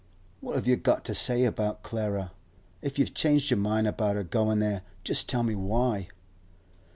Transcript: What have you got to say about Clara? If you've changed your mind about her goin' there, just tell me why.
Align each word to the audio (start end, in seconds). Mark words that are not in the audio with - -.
What 0.39 0.55
have 0.55 0.65
you 0.65 0.77
got 0.77 1.05
to 1.05 1.13
say 1.13 1.43
about 1.45 1.83
Clara? 1.83 2.31
If 2.81 2.97
you've 2.97 3.13
changed 3.13 3.51
your 3.51 3.59
mind 3.59 3.85
about 3.85 4.15
her 4.15 4.23
goin' 4.23 4.57
there, 4.57 4.81
just 5.03 5.29
tell 5.29 5.43
me 5.43 5.53
why. 5.53 6.07